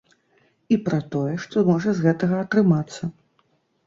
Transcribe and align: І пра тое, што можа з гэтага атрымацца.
І 0.75 0.77
пра 0.85 0.99
тое, 1.15 1.33
што 1.43 1.63
можа 1.67 1.93
з 1.99 2.05
гэтага 2.05 2.39
атрымацца. 2.47 3.11